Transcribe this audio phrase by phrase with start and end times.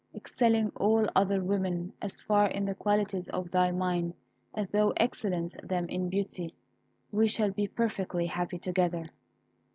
[0.15, 4.15] Excelling all other women as far in the qualities of thy mind
[4.55, 6.55] as thou excellest them in beauty,
[7.11, 9.05] we shall be perfectly happy together."